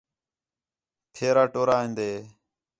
پھیرا 1.13 1.43
ٹورا 1.53 1.75
ہیندے 1.81 2.11